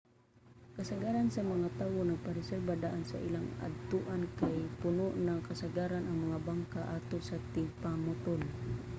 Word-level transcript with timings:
kasagaran 0.77 1.27
sa 1.31 1.41
mga 1.53 1.67
tawo 1.79 1.99
magpa-reserba 2.11 2.73
daan 2.83 3.03
sa 3.07 3.21
ilang 3.27 3.47
adtuan 3.67 4.23
kay 4.39 4.57
puno 4.81 5.07
na 5.25 5.33
kasagaran 5.49 6.03
ang 6.05 6.17
mga 6.25 6.39
bangka 6.47 6.81
atol 6.97 7.21
sa 7.25 7.37
tingpamutol 7.55 8.41